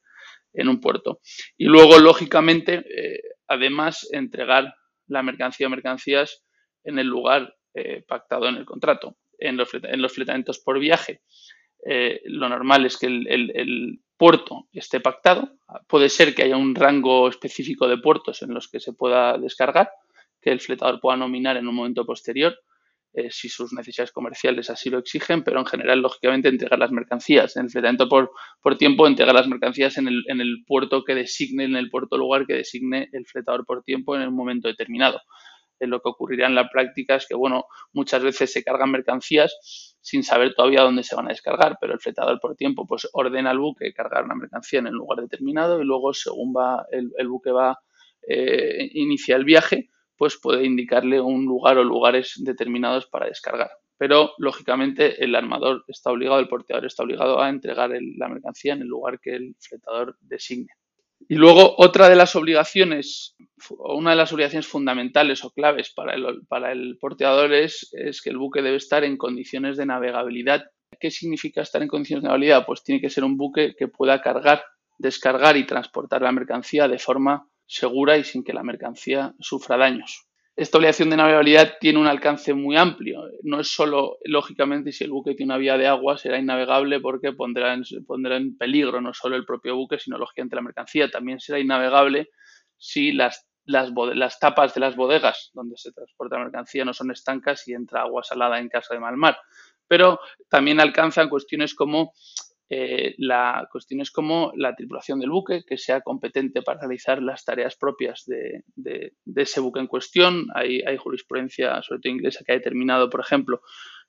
en 0.53 0.69
un 0.69 0.79
puerto. 0.79 1.19
Y 1.57 1.65
luego, 1.65 1.99
lógicamente, 1.99 2.85
eh, 2.89 3.19
además, 3.47 4.07
entregar 4.13 4.73
la 5.07 5.21
mercancía 5.21 5.67
o 5.67 5.71
mercancías 5.71 6.45
en 6.85 6.99
el 6.99 7.07
lugar 7.07 7.53
pactado 8.07 8.47
en 8.47 8.55
el 8.55 8.63
contrato. 8.63 9.17
En 9.37 9.57
los, 9.57 9.73
en 9.73 10.01
los 10.01 10.13
fletamientos 10.13 10.59
por 10.59 10.79
viaje, 10.79 11.23
lo 12.23 12.47
normal 12.47 12.85
es 12.85 12.97
que 12.97 13.07
el 13.07 13.99
puerto 14.17 14.67
esté 14.71 14.99
pactado. 14.99 15.57
Puede 15.87 16.09
ser 16.09 16.35
que 16.35 16.43
haya 16.43 16.57
un 16.57 16.75
rango 16.75 17.27
específico 17.27 17.87
de 17.87 17.97
puertos 17.97 18.41
en 18.41 18.53
los 18.53 18.67
que 18.67 18.79
se 18.79 18.93
pueda 18.93 19.37
descargar, 19.37 19.89
que 20.41 20.51
el 20.51 20.61
fletador 20.61 20.99
pueda 20.99 21.17
nominar 21.17 21.57
en 21.57 21.67
un 21.67 21.75
momento 21.75 22.05
posterior, 22.05 22.55
eh, 23.17 23.31
si 23.31 23.47
sus 23.47 23.71
necesidades 23.71 24.11
comerciales 24.11 24.69
así 24.69 24.89
lo 24.89 24.99
exigen, 24.99 25.41
pero 25.43 25.59
en 25.59 25.65
general, 25.65 26.01
lógicamente, 26.01 26.49
entregar 26.49 26.77
las 26.77 26.91
mercancías. 26.91 27.55
En 27.55 27.63
el 27.65 27.71
fletamiento 27.71 28.09
por, 28.09 28.31
por 28.61 28.77
tiempo, 28.77 29.07
entregar 29.07 29.33
las 29.33 29.47
mercancías 29.47 29.97
en 29.97 30.09
el, 30.09 30.23
en 30.27 30.41
el 30.41 30.65
puerto 30.67 31.03
que 31.05 31.15
designe, 31.15 31.63
en 31.63 31.77
el 31.77 31.89
puerto 31.89 32.17
lugar 32.17 32.45
que 32.45 32.55
designe 32.55 33.07
el 33.13 33.25
fletador 33.25 33.65
por 33.65 33.83
tiempo 33.83 34.17
en 34.17 34.27
un 34.27 34.35
momento 34.35 34.67
determinado. 34.67 35.21
Eh, 35.79 35.87
lo 35.87 36.01
que 36.01 36.09
ocurrirá 36.09 36.47
en 36.47 36.55
la 36.55 36.69
práctica 36.69 37.15
es 37.15 37.25
que, 37.25 37.35
bueno, 37.35 37.65
muchas 37.93 38.21
veces 38.21 38.51
se 38.51 38.63
cargan 38.65 38.91
mercancías 38.91 39.94
sin 40.05 40.21
saber 40.21 40.53
todavía 40.53 40.83
dónde 40.83 41.01
se 41.01 41.15
van 41.15 41.25
a 41.25 41.29
descargar, 41.29 41.79
pero 41.81 41.93
el 41.93 41.99
fletador 41.99 42.39
por 42.39 42.55
tiempo 42.55 42.85
pues 42.85 43.09
ordena 43.13 43.49
al 43.49 43.57
buque 43.57 43.91
cargar 43.91 44.23
una 44.23 44.35
mercancía 44.35 44.77
en 44.77 44.85
el 44.85 44.93
lugar 44.93 45.19
determinado 45.19 45.81
y 45.81 45.83
luego 45.83 46.13
según 46.13 46.53
va 46.55 46.85
el, 46.91 47.27
buque 47.27 47.49
va 47.49 47.79
eh, 48.27 48.87
inicia 48.93 49.35
el 49.35 49.45
viaje, 49.45 49.89
pues 50.15 50.37
puede 50.39 50.63
indicarle 50.63 51.19
un 51.19 51.45
lugar 51.45 51.79
o 51.79 51.83
lugares 51.83 52.35
determinados 52.37 53.07
para 53.07 53.25
descargar. 53.25 53.71
Pero 53.97 54.33
lógicamente 54.37 55.23
el 55.23 55.33
armador 55.33 55.83
está 55.87 56.11
obligado, 56.11 56.39
el 56.39 56.49
porteador 56.49 56.85
está 56.85 57.01
obligado 57.01 57.41
a 57.41 57.49
entregar 57.49 57.89
la 57.89 58.29
mercancía 58.29 58.73
en 58.73 58.83
el 58.83 58.87
lugar 58.87 59.19
que 59.19 59.35
el 59.35 59.55
fletador 59.59 60.17
designe. 60.21 60.69
Y 61.27 61.33
luego 61.33 61.73
otra 61.79 62.09
de 62.09 62.15
las 62.15 62.35
obligaciones, 62.35 63.34
una 63.71 64.11
de 64.11 64.15
las 64.15 64.31
obligaciones 64.33 64.67
fundamentales 64.67 65.43
o 65.43 65.51
claves 65.51 65.93
para 65.93 66.13
el, 66.71 66.97
porteador 66.99 67.53
es, 67.53 67.91
que 68.23 68.29
el 68.29 68.37
buque 68.37 68.61
debe 68.61 68.77
estar 68.77 69.03
en 69.03 69.17
condiciones 69.17 69.77
de 69.77 69.85
navegabilidad. 69.85 70.65
¿Qué 70.99 71.11
significa 71.11 71.61
estar 71.61 71.81
en 71.81 71.87
condiciones 71.87 72.23
de 72.23 72.27
navegabilidad? 72.27 72.65
Pues 72.65 72.83
tiene 72.83 73.01
que 73.01 73.09
ser 73.09 73.23
un 73.23 73.37
buque 73.37 73.75
que 73.77 73.87
pueda 73.87 74.21
cargar, 74.21 74.63
descargar 74.97 75.57
y 75.57 75.65
transportar 75.65 76.21
la 76.21 76.31
mercancía 76.31 76.87
de 76.87 76.99
forma 76.99 77.47
segura 77.65 78.17
y 78.17 78.23
sin 78.23 78.43
que 78.43 78.53
la 78.53 78.63
mercancía 78.63 79.33
sufra 79.39 79.77
daños 79.77 80.25
esta 80.55 80.77
obligación 80.77 81.09
de 81.09 81.17
navegabilidad 81.17 81.73
tiene 81.81 81.99
un 81.99 82.07
alcance 82.07 82.53
muy 82.53 82.77
amplio. 82.77 83.23
No 83.43 83.59
es 83.59 83.67
solo, 83.67 84.17
lógicamente, 84.23 84.93
si 84.93 85.03
el 85.03 85.11
buque 85.11 85.35
tiene 85.35 85.51
una 85.51 85.57
vía 85.57 85.77
de 85.77 85.87
agua, 85.87 86.17
será 86.17 86.39
innavegable 86.39 87.01
porque 87.01 87.33
pondrá 87.33 87.73
en, 87.73 87.83
pondrá 88.07 88.37
en 88.37 88.57
peligro 88.57 89.01
no 89.01 89.13
solo 89.13 89.35
el 89.35 89.45
propio 89.45 89.75
buque, 89.75 89.99
sino 89.99 90.17
lógicamente 90.17 90.55
la 90.55 90.61
mercancía. 90.61 91.11
También 91.11 91.41
será 91.41 91.59
innavegable 91.59 92.29
si 92.77 93.11
las, 93.11 93.45
las, 93.65 93.91
las 94.13 94.39
tapas 94.39 94.73
de 94.73 94.81
las 94.81 94.95
bodegas 94.95 95.51
donde 95.53 95.77
se 95.77 95.91
transporta 95.91 96.37
mercancía 96.37 96.85
no 96.85 96.93
son 96.93 97.11
estancas 97.11 97.67
y 97.67 97.73
entra 97.73 98.01
agua 98.01 98.23
salada 98.23 98.59
en 98.59 98.69
caso 98.69 98.93
de 98.93 98.99
mal 98.99 99.17
mar. 99.17 99.37
Pero 99.87 100.19
también 100.49 100.79
alcanzan 100.79 101.29
cuestiones 101.29 101.75
como 101.75 102.13
eh, 102.67 103.13
la 103.19 103.67
cuestión 103.71 104.01
es 104.01 104.09
como 104.09 104.51
la 104.55 104.75
tripulación 104.75 105.19
del 105.19 105.29
buque, 105.29 105.63
que 105.67 105.77
sea 105.77 106.01
competente 106.01 106.63
para 106.63 106.79
realizar 106.79 107.21
las 107.21 107.45
tareas 107.45 107.75
propias 107.75 108.23
de, 108.25 108.63
ese 109.35 109.59
buque 109.59 109.79
en 109.79 109.87
cuestión. 109.87 110.47
Hay, 110.55 110.81
jurisprudencia, 110.97 111.81
sobre 111.83 112.01
todo 112.01 112.13
inglesa, 112.13 112.43
que 112.45 112.53
ha 112.53 112.55
determinado, 112.55 113.09
por 113.09 113.19
ejemplo, 113.19 113.61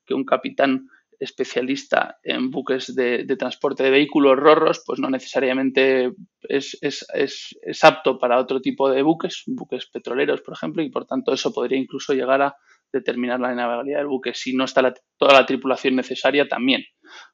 que 0.07 0.15
un 0.15 0.25
capitán 0.25 0.89
especialista 1.19 2.19
en 2.23 2.51
buques 2.51 2.95
de, 2.95 3.25
transporte 3.39 3.83
de 3.83 3.91
vehículos 3.91 4.37
rorros, 4.37 4.83
pues 4.85 4.99
no 4.99 5.11
necesariamente 5.11 6.13
es, 6.43 6.79
apto 7.83 8.19
para 8.19 8.39
otro 8.39 8.61
tipo 8.61 8.91
de 8.91 9.03
buques, 9.03 9.45
buques 9.47 9.87
petroleros, 9.87 10.43
por 10.43 10.55
ejemplo, 10.55 10.83
y 10.83 10.91
por 10.91 11.07
tanto 11.07 11.33
eso 11.33 11.53
podría 11.53 11.79
incluso 11.79 12.13
llegar 12.15 12.43
a 12.43 12.57
determinar 12.93 13.41
la 13.41 13.55
navegabilidad 13.55 13.99
del 13.99 14.07
buque. 14.07 14.35
Si 14.35 14.55
no 14.55 14.65
está 14.65 14.95
toda 15.19 15.35
la 15.35 15.47
tripulación 15.47 15.97
necesaria, 15.97 16.49
también. 16.49 16.85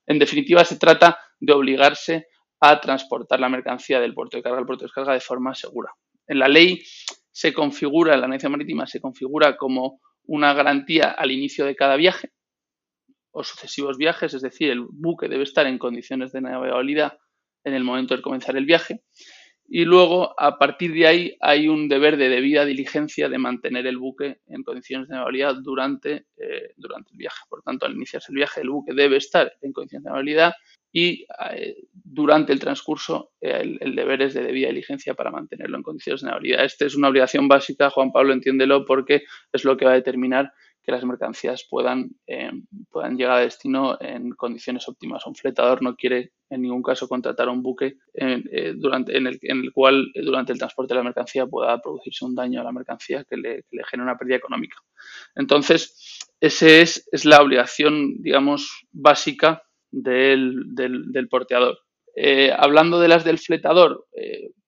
En 0.06 0.18
definitiva, 0.18 0.64
se 0.64 0.78
trata 0.78 1.18
de 1.38 1.52
obligarse 1.52 2.26
a 2.60 2.80
transportar 2.80 3.40
la 3.40 3.48
mercancía 3.48 4.00
del 4.00 4.14
puerto 4.14 4.36
de 4.36 4.42
carga 4.42 4.58
al 4.58 4.66
puerto 4.66 4.82
de 4.82 4.86
descarga 4.86 5.12
de 5.12 5.20
forma 5.20 5.54
segura. 5.54 5.90
En 6.26 6.38
la 6.38 6.48
ley 6.48 6.82
se 7.30 7.52
configura, 7.52 8.14
en 8.14 8.20
la 8.20 8.26
anexión 8.26 8.52
marítima 8.52 8.86
se 8.86 9.00
configura 9.00 9.56
como 9.56 10.00
una 10.24 10.54
garantía 10.54 11.10
al 11.10 11.32
inicio 11.32 11.64
de 11.64 11.74
cada 11.74 11.96
viaje 11.96 12.30
o 13.32 13.42
sucesivos 13.44 13.98
viajes, 13.98 14.34
es 14.34 14.42
decir, 14.42 14.70
el 14.70 14.80
buque 14.80 15.28
debe 15.28 15.42
estar 15.42 15.66
en 15.66 15.78
condiciones 15.78 16.32
de 16.32 16.40
navegabilidad 16.40 17.18
en 17.64 17.74
el 17.74 17.84
momento 17.84 18.16
de 18.16 18.22
comenzar 18.22 18.56
el 18.56 18.66
viaje 18.66 19.02
y 19.74 19.86
luego 19.86 20.38
a 20.38 20.58
partir 20.58 20.92
de 20.92 21.06
ahí 21.06 21.36
hay 21.40 21.66
un 21.66 21.88
deber 21.88 22.18
de 22.18 22.28
debida 22.28 22.66
diligencia 22.66 23.30
de 23.30 23.38
mantener 23.38 23.86
el 23.86 23.96
buque 23.96 24.40
en 24.46 24.62
condiciones 24.62 25.08
de 25.08 25.14
navegabilidad 25.14 25.56
durante, 25.62 26.26
eh, 26.36 26.74
durante 26.76 27.12
el 27.12 27.16
viaje. 27.16 27.38
Por 27.48 27.62
tanto, 27.62 27.86
al 27.86 27.94
iniciarse 27.94 28.32
el 28.32 28.36
viaje, 28.36 28.60
el 28.60 28.68
buque 28.68 28.92
debe 28.92 29.16
estar 29.16 29.50
en 29.62 29.72
condiciones 29.72 30.04
de 30.04 30.10
navegabilidad 30.10 30.52
y 30.92 31.24
eh, 31.54 31.76
durante 31.90 32.52
el 32.52 32.60
transcurso 32.60 33.32
eh, 33.40 33.78
el, 33.80 33.94
deber 33.94 34.20
es 34.20 34.34
de 34.34 34.42
debida 34.42 34.68
diligencia 34.68 35.14
para 35.14 35.30
mantenerlo 35.30 35.78
en 35.78 35.82
condiciones 35.82 36.20
de 36.20 36.26
navegabilidad. 36.26 36.64
Esta 36.66 36.84
es 36.84 36.94
una 36.94 37.08
obligación 37.08 37.48
básica, 37.48 37.88
Juan 37.88 38.12
Pablo, 38.12 38.34
entiéndelo, 38.34 38.84
porque 38.84 39.22
es 39.52 39.64
lo 39.64 39.78
que 39.78 39.86
va 39.86 39.92
a 39.92 39.94
determinar 39.94 40.52
que 40.82 40.92
las 40.92 41.04
mercancías 41.04 41.66
puedan, 41.68 42.10
eh, 42.26 42.50
puedan 42.90 43.16
llegar 43.16 43.38
a 43.38 43.40
destino 43.40 43.96
en 44.00 44.30
condiciones 44.30 44.88
óptimas. 44.88 45.24
Un 45.26 45.34
fletador 45.34 45.80
no 45.80 45.94
quiere 45.94 46.32
en 46.50 46.62
ningún 46.62 46.82
caso 46.82 47.08
contratar 47.08 47.48
un 47.48 47.62
buque 47.62 47.98
en, 48.12 48.44
eh, 48.50 48.74
durante, 48.76 49.16
en, 49.16 49.28
el, 49.28 49.38
en 49.42 49.60
el 49.60 49.72
cual 49.72 50.10
eh, 50.14 50.22
durante 50.22 50.52
el 50.52 50.58
transporte 50.58 50.92
de 50.92 50.98
la 50.98 51.04
mercancía 51.04 51.46
pueda 51.46 51.80
producirse 51.80 52.24
un 52.24 52.34
daño 52.34 52.60
a 52.60 52.64
la 52.64 52.72
mercancía 52.72 53.24
que 53.24 53.36
le, 53.36 53.62
que 53.62 53.76
le 53.76 53.84
genere 53.84 54.10
una 54.10 54.18
pérdida 54.18 54.36
económica. 54.36 54.76
Entonces, 55.36 56.18
esa 56.40 56.66
es, 56.66 57.08
es, 57.12 57.24
la 57.24 57.40
obligación, 57.40 58.20
digamos, 58.20 58.86
básica 58.90 59.62
del, 59.90 60.74
del, 60.74 61.12
del 61.12 61.28
porteador. 61.28 61.78
hablando 62.56 62.98
de 62.98 63.08
las 63.08 63.24
del 63.24 63.38
fletador, 63.38 64.06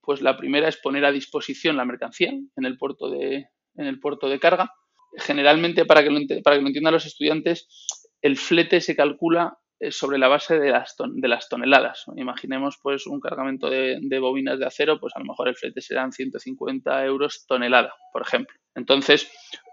pues 0.00 0.22
la 0.22 0.36
primera 0.36 0.68
es 0.68 0.76
poner 0.76 1.04
a 1.04 1.12
disposición 1.12 1.76
la 1.76 1.84
mercancía 1.84 2.30
en 2.30 2.64
el 2.64 2.76
puerto 2.78 3.10
de, 3.10 3.48
en 3.76 3.86
el 3.86 3.98
puerto 3.98 4.28
de 4.28 4.38
carga 4.38 4.70
generalmente, 5.16 5.84
para 5.84 6.02
que, 6.02 6.10
lo, 6.10 6.20
para 6.42 6.56
que 6.56 6.62
lo 6.62 6.68
entiendan 6.68 6.94
los 6.94 7.06
estudiantes, 7.06 7.68
el 8.22 8.36
flete 8.36 8.80
se 8.80 8.96
calcula 8.96 9.58
eh, 9.80 9.90
sobre 9.90 10.18
la 10.18 10.28
base 10.28 10.58
de 10.58 10.70
las, 10.70 10.94
de 10.98 11.28
las 11.28 11.48
toneladas. 11.48 12.04
Imaginemos 12.16 12.78
pues 12.82 13.06
un 13.06 13.20
cargamento 13.20 13.68
de, 13.68 14.18
bobinas 14.18 14.58
de 14.58 14.66
acero, 14.66 14.98
pues 14.98 15.14
a 15.16 15.18
lo 15.18 15.26
mejor 15.26 15.48
el 15.48 15.56
flete 15.56 15.80
serán 15.80 16.12
150 16.12 17.04
euros 17.04 17.44
tonelada, 17.46 17.92
por 18.12 18.22
ejemplo. 18.22 18.56
Entonces, 18.74 19.30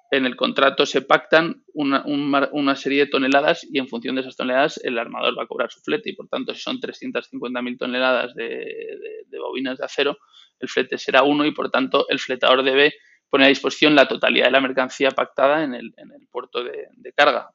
en 0.09 0.25
el 0.25 0.35
contrato 0.35 0.85
se 0.85 1.01
pactan 1.01 1.63
una, 1.73 2.03
una, 2.51 2.75
serie 2.75 3.05
de 3.05 3.11
toneladas 3.11 3.65
y 3.71 3.79
en 3.79 3.87
función 3.87 4.15
de 4.15 4.21
esas 4.21 4.35
toneladas 4.35 4.81
el 4.83 4.99
armador 4.99 5.37
va 5.37 5.43
a 5.43 5.47
cobrar 5.47 5.71
su 5.71 5.79
flete 5.79 6.09
y 6.09 6.13
por 6.13 6.27
tanto 6.27 6.53
si 6.53 6.59
son 6.59 6.79
350.000 6.79 7.77
toneladas 7.77 8.35
de, 8.35 8.97
de, 9.27 9.39
bobinas 9.39 9.77
de 9.77 9.85
acero, 9.85 10.17
el 10.59 10.67
flete 10.67 10.97
será 10.97 11.23
uno 11.23 11.45
y 11.45 11.51
por 11.51 11.71
tanto 11.71 12.05
el 12.09 12.19
fletador 12.19 12.63
debe 12.63 12.95
pone 13.31 13.45
a 13.45 13.47
disposición 13.47 13.95
la 13.95 14.07
totalidad 14.07 14.45
de 14.45 14.51
la 14.51 14.61
mercancía 14.61 15.09
pactada 15.11 15.63
en 15.63 15.73
el, 15.73 15.93
puerto 16.29 16.63
de, 16.63 17.13
carga, 17.15 17.49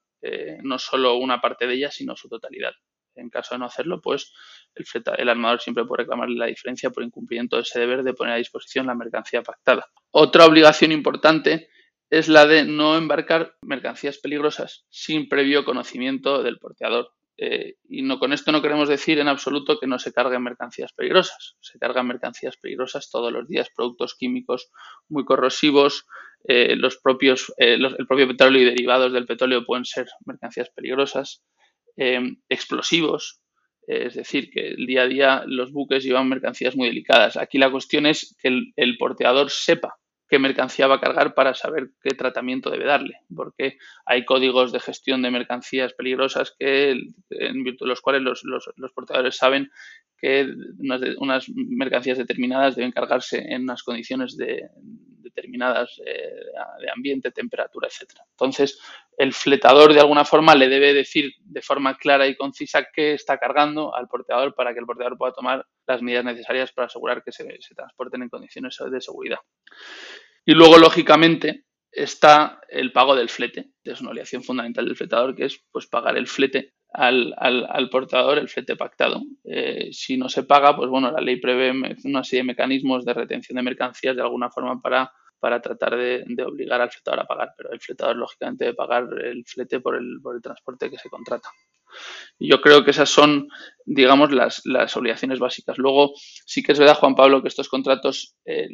no 0.63 0.79
solo 0.79 1.17
una 1.17 1.41
parte 1.41 1.67
de 1.67 1.75
ella, 1.75 1.91
sino 1.91 2.17
su 2.17 2.29
totalidad. 2.29 2.73
En 3.15 3.31
caso 3.31 3.55
de 3.55 3.61
no 3.61 3.67
hacerlo, 3.67 4.01
pues 4.01 4.33
el, 4.75 4.85
el 5.19 5.29
armador 5.29 5.61
siempre 5.61 5.85
puede 5.85 6.03
reclamarle 6.03 6.37
la 6.37 6.47
diferencia 6.47 6.91
por 6.91 7.03
incumplimiento 7.03 7.57
de 7.57 7.63
ese 7.63 7.79
deber 7.79 8.03
de 8.03 8.15
poner 8.15 8.35
a 8.35 8.39
disposición 8.39 8.87
la 8.87 8.95
mercancía 8.95 9.43
pactada. 9.43 9.87
Otra 10.11 10.47
obligación 10.47 10.93
importante 10.93 11.69
es 12.11 12.29
la 12.29 12.47
de 12.47 12.65
no 12.65 12.97
embarcar 12.97 13.57
mercancías 13.63 14.19
peligrosas 14.19 14.87
sin 14.89 15.29
previo 15.29 15.65
conocimiento 15.65 16.43
del 16.43 16.59
porteador. 16.59 17.13
Eh, 17.39 17.75
y 17.89 18.03
no, 18.03 18.19
con 18.19 18.33
esto 18.33 18.51
no 18.51 18.63
queremos 18.63 18.89
decir 18.89 19.19
en 19.19 19.29
absoluto 19.29 19.79
que 19.79 19.87
no 19.87 19.99
se 19.99 20.13
carguen 20.13 20.43
mercancías 20.43 20.93
peligrosas. 20.93 21.57
Se 21.61 21.79
cargan 21.79 22.07
mercancías 22.07 22.57
peligrosas 22.57 23.11
todos 23.11 23.33
los 23.33 23.47
días, 23.47 23.71
productos 23.75 24.15
químicos 24.15 24.71
muy 25.09 25.25
corrosivos, 25.25 26.07
eh, 26.49 26.77
los 26.77 26.97
propios, 26.99 27.53
eh, 27.59 27.75
el 27.75 28.07
propio 28.07 28.29
petróleo 28.29 28.63
y 28.63 28.65
derivados 28.65 29.13
del 29.13 29.27
petróleo 29.27 29.65
pueden 29.67 29.85
ser 29.85 30.07
mercancías 30.25 30.71
peligrosas, 30.71 31.43
explosivos, 32.51 33.41
es 33.87 34.15
decir, 34.17 34.51
que 34.51 34.69
el 34.69 34.85
día 34.85 35.03
a 35.03 35.07
día 35.07 35.45
los 35.47 35.73
buques 35.73 36.05
llevan 36.05 36.29
mercancías 36.29 36.77
muy 36.77 36.89
delicadas. 36.89 37.39
Aquí 37.39 37.57
la 37.57 37.71
cuestión 37.71 38.05
es 38.05 38.37
que 38.43 38.51
el 38.77 38.99
porteador 38.99 39.49
sepa 39.49 39.97
qué 40.29 40.39
mercancía 40.39 40.87
va 40.87 40.97
a 40.97 41.01
cargar 41.01 41.35
para 41.35 41.55
saber 41.55 41.91
qué 42.03 42.11
tratamiento 42.11 42.71
debe 42.71 42.85
darle, 42.85 43.21
porque 43.35 43.79
hay 44.05 44.25
códigos 44.25 44.73
de 44.73 44.81
gestión 44.81 45.23
de 45.23 45.31
mercancías 45.31 45.93
peligrosas 45.95 46.55
que, 46.59 46.91
en 47.31 47.65
virtud 47.65 47.87
de 47.87 47.91
los 47.91 48.01
cuales 48.01 48.23
los, 48.23 48.43
los, 48.45 48.93
portadores 48.93 49.37
saben 49.37 49.71
que 50.19 50.49
unas, 50.79 51.01
unas, 51.19 51.49
mercancías 51.55 52.19
determinadas 52.19 52.75
deben 52.75 52.93
cargarse 52.93 53.39
en 53.39 53.63
unas 53.63 53.83
condiciones 53.83 54.37
de, 54.37 54.69
determinadas 55.37 56.01
eh, 56.05 56.33
de 56.81 56.91
ambiente, 56.91 57.31
temperatura, 57.31 57.89
etcétera. 57.89 58.25
Entonces, 58.31 58.81
el 59.19 59.33
fletador 59.33 59.93
de 59.93 60.01
alguna 60.01 60.25
forma 60.25 60.55
le 60.55 60.69
debe 60.69 60.95
decir 60.95 61.33
de 61.41 61.63
forma 61.63 61.97
clara 61.97 62.27
y 62.27 62.37
concisa 62.37 62.87
qué 62.93 63.15
está 63.15 63.39
cargando 63.39 63.95
al 63.95 64.09
porteador 64.09 64.55
para 64.55 64.73
que 64.73 64.81
el 64.81 64.87
porteador 64.87 65.17
pueda 65.17 65.33
tomar 65.33 65.67
las 65.87 66.03
medidas 66.03 66.25
necesarias 66.25 66.73
para 66.73 66.87
asegurar 66.87 67.23
que 67.23 67.33
se, 67.33 67.47
transporten 67.75 68.23
en 68.23 68.29
condiciones 68.29 68.77
de 68.91 69.01
seguridad. 69.01 69.39
Y 70.45 70.53
luego, 70.53 70.79
lógicamente, 70.79 71.65
está 71.91 72.61
el 72.69 72.93
pago 72.93 73.17
del 73.17 73.29
flete. 73.29 73.71
Es 73.83 74.01
una 74.01 74.11
obligación 74.11 74.43
fundamental 74.43 74.85
del 74.85 74.97
fletador, 74.97 75.35
que 75.35 75.47
es 75.47 75.65
pues, 75.73 75.87
pagar 75.87 76.17
el 76.17 76.27
flete 76.27 76.75
al, 76.93 77.89
portador, 77.91 78.39
el 78.39 78.49
flete 78.49 78.77
pactado. 78.77 79.23
Eh, 79.45 79.89
si 79.93 80.17
no 80.17 80.29
se 80.29 80.45
paga, 80.45 80.77
pues 80.77 80.89
bueno, 80.89 81.11
la 81.11 81.21
ley 81.21 81.41
prevé 81.41 81.73
una 82.05 82.25
serie 82.25 82.43
de 82.43 82.49
mecanismos 82.49 83.05
de 83.05 83.15
retención 83.15 83.57
de 83.57 83.63
mercancías 83.63 84.17
de 84.17 84.23
alguna 84.23 84.51
forma 84.51 84.81
para 84.81 85.13
para 85.39 85.61
tratar 85.61 85.97
de, 85.97 86.25
obligar 86.45 86.81
al 86.81 86.91
fletador 86.91 87.21
a 87.21 87.27
pagar, 87.27 87.55
pero 87.57 87.73
el 87.73 87.81
fletador 87.81 88.17
lógicamente 88.17 88.65
debe 88.65 88.77
pagar 88.77 89.09
el 89.23 89.45
flete 89.45 89.81
por 89.81 89.97
el, 89.97 90.21
por 90.23 90.37
el 90.37 90.43
transporte 90.43 90.91
que 90.91 90.99
se 90.99 91.09
contrata. 91.09 91.49
Yo 92.39 92.61
creo 92.61 92.85
que 92.85 92.91
esas 92.91 93.09
son, 93.09 93.49
digamos, 93.85 94.33
las, 94.33 94.63
las, 94.65 94.97
obligaciones 94.97 95.39
básicas. 95.39 95.79
Luego, 95.79 96.13
sí 96.45 96.63
que 96.63 96.73
es 96.73 96.79
verdad, 96.79 96.97
Juan 96.97 97.15
Pablo, 97.15 97.43
que 97.43 97.49
estos 97.49 97.69
contratos, 97.69 98.35
eh, 98.45 98.69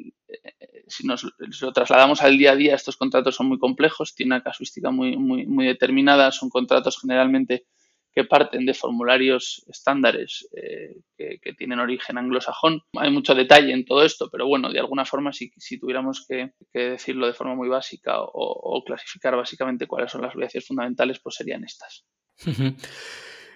si 0.88 1.06
nos 1.06 1.24
lo 1.60 1.72
trasladamos 1.72 2.22
al 2.22 2.38
día 2.38 2.52
a 2.52 2.56
día, 2.56 2.74
estos 2.74 2.96
contratos 2.96 3.36
son 3.36 3.48
muy 3.48 3.58
complejos, 3.58 4.14
tienen 4.14 4.34
una 4.34 4.42
casuística 4.42 4.90
muy, 4.90 5.16
muy, 5.16 5.46
muy 5.46 5.66
determinada, 5.66 6.32
son 6.32 6.48
contratos 6.48 6.98
generalmente 7.00 7.66
que 8.14 8.24
parten 8.24 8.66
de 8.66 8.74
formularios 8.74 9.64
estándares 9.68 10.48
eh, 10.56 10.96
que, 11.16 11.52
tienen 11.54 11.78
origen 11.78 12.18
anglosajón. 12.18 12.82
Hay 12.98 13.10
mucho 13.10 13.34
detalle 13.34 13.72
en 13.72 13.84
todo 13.84 14.04
esto, 14.04 14.28
pero 14.30 14.46
bueno, 14.46 14.70
de 14.70 14.80
alguna 14.80 15.04
forma, 15.04 15.32
si, 15.32 15.50
tuviéramos 15.78 16.26
que, 16.28 16.52
decirlo 16.72 17.26
de 17.26 17.34
forma 17.34 17.54
muy 17.54 17.68
básica 17.68 18.16
o, 18.18 18.82
clasificar 18.84 19.36
básicamente 19.36 19.86
cuáles 19.86 20.10
son 20.10 20.22
las 20.22 20.34
obligaciones 20.34 20.66
fundamentales, 20.66 21.20
pues 21.20 21.36
serían 21.36 21.64
estas. 21.64 22.04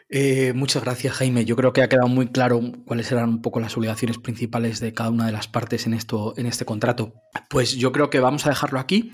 Eh, 0.08 0.52
muchas 0.54 0.84
gracias, 0.84 1.14
Jaime. 1.14 1.44
Yo 1.44 1.56
creo 1.56 1.72
que 1.72 1.82
ha 1.82 1.88
quedado 1.88 2.08
muy 2.08 2.28
claro 2.28 2.60
cuáles 2.86 3.10
eran 3.10 3.28
un 3.28 3.42
poco 3.42 3.60
las 3.60 3.76
obligaciones 3.76 4.18
principales 4.18 4.78
de 4.80 4.94
cada 4.94 5.10
una 5.10 5.26
de 5.26 5.32
las 5.32 5.48
partes 5.48 5.86
en, 5.86 5.94
esto, 5.94 6.34
en 6.36 6.46
este 6.46 6.64
contrato. 6.64 7.12
Pues 7.50 7.76
yo 7.76 7.92
creo 7.92 8.08
que 8.08 8.20
vamos 8.20 8.46
a 8.46 8.50
dejarlo 8.50 8.78
aquí. 8.78 9.10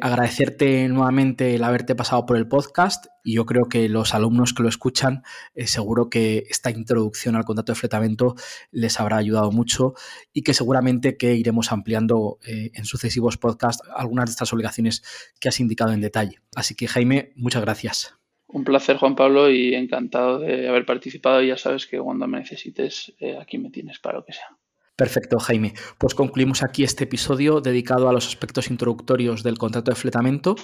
Agradecerte 0.00 0.88
nuevamente 0.88 1.54
el 1.54 1.64
haberte 1.64 1.94
pasado 1.94 2.26
por 2.26 2.36
el 2.36 2.48
podcast 2.48 3.06
y 3.24 3.34
yo 3.34 3.46
creo 3.46 3.66
que 3.68 3.88
los 3.88 4.14
alumnos 4.14 4.54
que 4.54 4.62
lo 4.62 4.68
escuchan, 4.68 5.22
eh, 5.54 5.66
seguro 5.66 6.08
que 6.08 6.44
esta 6.48 6.70
introducción 6.70 7.36
al 7.36 7.44
contrato 7.44 7.72
de 7.72 7.78
fletamento 7.78 8.34
les 8.70 8.98
habrá 9.00 9.16
ayudado 9.16 9.52
mucho 9.52 9.94
y 10.32 10.42
que 10.42 10.54
seguramente 10.54 11.16
que 11.16 11.34
iremos 11.34 11.72
ampliando 11.72 12.38
eh, 12.46 12.70
en 12.74 12.84
sucesivos 12.84 13.36
podcasts 13.36 13.82
algunas 13.94 14.26
de 14.26 14.30
estas 14.30 14.52
obligaciones 14.52 15.02
que 15.40 15.48
has 15.48 15.60
indicado 15.60 15.92
en 15.92 16.00
detalle. 16.00 16.40
Así 16.54 16.74
que 16.74 16.88
Jaime, 16.88 17.32
muchas 17.36 17.62
gracias. 17.62 18.20
Un 18.52 18.64
placer, 18.64 18.96
Juan 18.96 19.14
Pablo, 19.14 19.48
y 19.48 19.74
encantado 19.74 20.40
de 20.40 20.68
haber 20.68 20.84
participado. 20.84 21.40
Ya 21.40 21.56
sabes 21.56 21.86
que 21.86 21.98
cuando 21.98 22.26
me 22.26 22.40
necesites, 22.40 23.14
eh, 23.20 23.36
aquí 23.40 23.58
me 23.58 23.70
tienes 23.70 24.00
para 24.00 24.18
lo 24.18 24.24
que 24.24 24.32
sea. 24.32 24.56
Perfecto, 25.00 25.38
Jaime. 25.38 25.72
Pues 25.96 26.14
concluimos 26.14 26.62
aquí 26.62 26.84
este 26.84 27.04
episodio 27.04 27.62
dedicado 27.62 28.10
a 28.10 28.12
los 28.12 28.26
aspectos 28.26 28.70
introductorios 28.70 29.42
del 29.42 29.56
contrato 29.56 29.90
de 29.90 29.94
fletamento. 29.94 30.56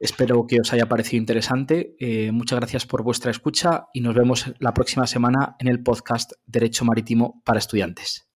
Espero 0.00 0.46
que 0.46 0.60
os 0.62 0.72
haya 0.72 0.86
parecido 0.86 1.20
interesante. 1.20 1.94
Eh, 2.00 2.32
muchas 2.32 2.58
gracias 2.58 2.86
por 2.86 3.02
vuestra 3.02 3.30
escucha 3.30 3.88
y 3.92 4.00
nos 4.00 4.14
vemos 4.14 4.50
la 4.60 4.72
próxima 4.72 5.06
semana 5.06 5.56
en 5.58 5.68
el 5.68 5.82
podcast 5.82 6.32
Derecho 6.46 6.86
Marítimo 6.86 7.42
para 7.44 7.58
Estudiantes. 7.58 8.30